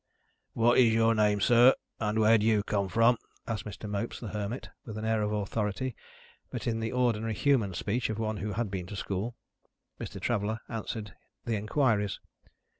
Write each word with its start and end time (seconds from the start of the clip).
"What 0.53 0.79
is 0.79 0.95
your 0.95 1.13
name, 1.13 1.39
sir, 1.41 1.75
and 1.99 2.17
where 2.17 2.39
do 2.39 2.43
you 2.43 2.63
come 2.63 2.89
from?" 2.89 3.17
asked 3.47 3.65
Mr. 3.65 3.87
Mopes 3.87 4.19
the 4.19 4.29
Hermit 4.29 4.67
with 4.83 4.97
an 4.97 5.05
air 5.05 5.21
of 5.21 5.31
authority, 5.31 5.95
but 6.49 6.65
in 6.65 6.79
the 6.79 6.91
ordinary 6.91 7.35
human 7.35 7.75
speech 7.75 8.09
of 8.09 8.17
one 8.17 8.37
who 8.37 8.53
has 8.53 8.65
been 8.69 8.87
to 8.87 8.95
school. 8.95 9.35
Mr. 9.99 10.19
Traveller 10.19 10.59
answered 10.67 11.13
the 11.45 11.55
inquiries. 11.55 12.19